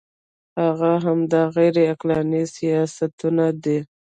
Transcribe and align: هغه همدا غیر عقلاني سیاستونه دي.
هغه 0.61 0.91
همدا 1.05 1.41
غیر 1.55 1.75
عقلاني 1.91 2.43
سیاستونه 2.55 3.45
دي. 3.63 3.79